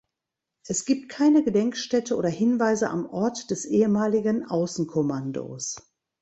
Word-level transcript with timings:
Es 0.65 0.85
gibt 0.85 1.09
keine 1.09 1.43
Gedenkstätte 1.43 2.15
oder 2.17 2.27
Hinweise 2.27 2.89
am 2.89 3.05
Ort 3.05 3.51
des 3.51 3.65
ehemaligen 3.65 4.45
Außenkommandos. 4.49 5.75